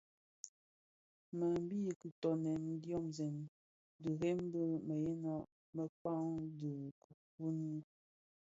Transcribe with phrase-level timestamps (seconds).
[1.37, 3.35] Më bi kitoňèn diomzèn
[4.01, 5.35] di rèm bi mëyëna
[5.75, 6.13] mëkpa
[6.57, 7.77] dhi kifuni.